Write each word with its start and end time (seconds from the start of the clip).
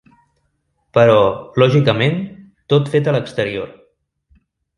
Però, 0.97 1.17
lògicament, 1.63 2.17
tot 2.75 2.91
fet 2.95 3.11
a 3.11 3.15
l’exterior. 3.19 3.71